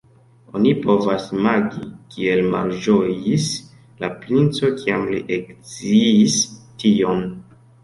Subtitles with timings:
[0.59, 1.83] Oni povas imagi,
[2.15, 3.45] kiel malĝojis
[4.05, 7.25] la princo, kiam li eksciis tion.